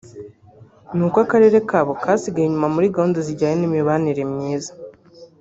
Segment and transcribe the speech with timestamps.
[0.95, 4.71] n’uko akarere kabo kasigaye inyuma muri gahunda zijyanye n’imibanire myiza